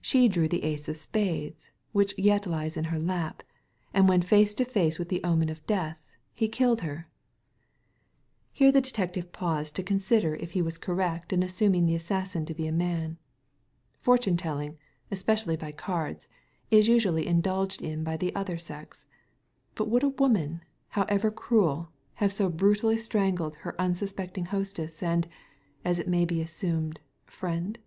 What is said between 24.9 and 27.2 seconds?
and— ^as it may be assumed—